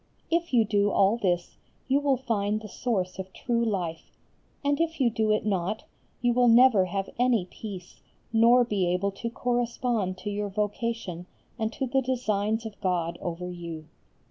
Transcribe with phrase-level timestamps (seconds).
[0.31, 1.57] If you do all this
[1.87, 4.17] you will find the source of true life,
[4.65, 5.83] and if you do it not,
[6.23, 8.01] you will never have any peace
[8.33, 11.27] nor be able to correspond to your vocation
[11.59, 13.89] and to the designs of God over you.